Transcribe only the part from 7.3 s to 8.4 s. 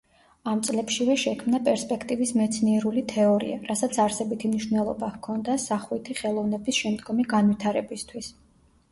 განვითარებისთვის.